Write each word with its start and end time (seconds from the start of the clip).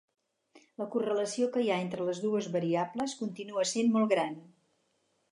La 0.81 0.85
correlació 0.93 1.49
que 1.57 1.65
hi 1.65 1.67
ha 1.73 1.77
entre 1.87 2.07
les 2.07 2.21
dues 2.23 2.47
variables 2.55 3.13
continua 3.19 3.65
essent 3.67 3.93
molt 3.97 4.15
gran. 4.15 4.33